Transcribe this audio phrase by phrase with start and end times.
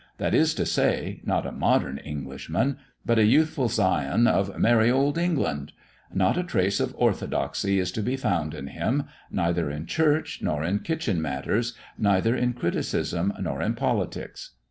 [0.17, 5.15] That is to say, not a modern Englishman, but a youthful scion of merry old
[5.19, 5.73] England.
[6.11, 10.63] Not a trace of orthodoxy is to be found in him, neither in church nor
[10.63, 14.53] in kitchen matters, neither in criticism nor in politics."